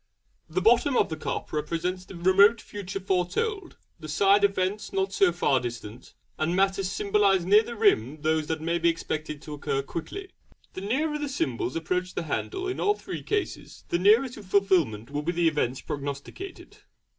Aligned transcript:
'The 0.49 0.61
bottom 0.61 0.97
of 0.97 1.09
the 1.09 1.15
cup 1.15 1.53
represents 1.53 2.05
the 2.05 2.15
remoter 2.15 2.65
future 2.65 2.99
foretold; 2.99 3.77
the 3.99 4.07
side 4.09 4.43
events 4.43 4.91
not 4.91 5.13
so 5.13 5.31
far 5.31 5.59
distant; 5.59 6.15
and 6.39 6.55
matters 6.55 6.89
symbolised 6.89 7.45
near 7.45 7.61
the 7.61 7.75
rim 7.75 8.19
those 8.23 8.47
that 8.47 8.59
may 8.61 8.79
be 8.79 8.89
expected 8.89 9.43
to 9.43 9.53
occur 9.53 9.83
quickly. 9.83 10.31
The 10.73 10.81
nearer 10.81 11.19
the 11.19 11.29
symbols 11.29 11.75
approach 11.75 12.15
the 12.15 12.23
handle 12.23 12.67
in 12.67 12.79
all 12.79 12.95
three 12.95 13.21
cases 13.21 13.83
the 13.89 13.99
nearer 13.99 14.27
to 14.29 14.41
fulfilment 14.41 15.11
will 15.11 15.21
be 15.21 15.33
the 15.33 15.47
events 15.47 15.81
prognosticated. 15.81 16.77